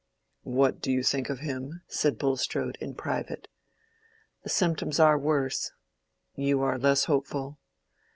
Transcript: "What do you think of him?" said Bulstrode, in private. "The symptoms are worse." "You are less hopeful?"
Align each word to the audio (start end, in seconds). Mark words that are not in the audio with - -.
"What 0.49 0.81
do 0.81 0.91
you 0.91 1.03
think 1.03 1.29
of 1.29 1.41
him?" 1.41 1.83
said 1.87 2.17
Bulstrode, 2.17 2.75
in 2.81 2.95
private. 2.95 3.47
"The 4.41 4.49
symptoms 4.49 4.99
are 4.99 5.15
worse." 5.15 5.73
"You 6.33 6.63
are 6.63 6.79
less 6.79 7.05
hopeful?" 7.05 7.59